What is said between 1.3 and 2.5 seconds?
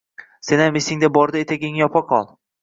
etagingni yopa qol